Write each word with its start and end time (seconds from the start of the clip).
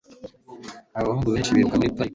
Abahungu 0.97 1.27
benshi 1.33 1.55
biruka 1.55 1.75
muri 1.79 1.93
parike 1.97 2.09